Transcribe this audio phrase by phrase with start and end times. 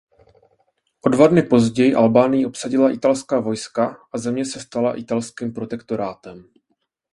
[1.05, 6.49] O dva dny později Albánii obsadila italská vojska a země se stala italským protektorátem.